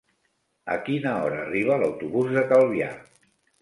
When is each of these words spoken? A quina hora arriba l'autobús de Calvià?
A 0.75 0.77
quina 0.87 1.13
hora 1.27 1.39
arriba 1.43 1.79
l'autobús 1.85 2.37
de 2.41 2.49
Calvià? 2.53 2.93